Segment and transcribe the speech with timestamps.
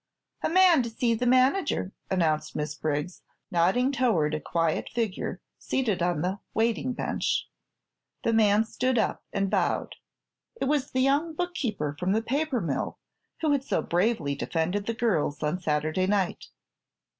[0.41, 6.01] "A man to see the manager," announced Miss Briggs, nodding toward a quiet figure seated
[6.01, 7.47] on the "waiting bench."
[8.23, 9.93] The man stood up and bowed.
[10.59, 12.97] It was the young bookkeeper from the paper mill,
[13.41, 16.45] who had so bravely defended the girls on Saturday night.